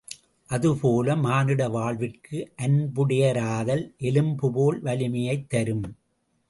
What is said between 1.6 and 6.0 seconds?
வாழ்விற்கு அன்புடையராதல், எலும்புபோல் வலிமையைத் தரும்.